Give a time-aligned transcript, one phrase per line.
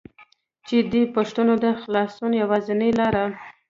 [0.67, 3.25] چې دې پښتنو د خلاصونو يوازينۍ لاره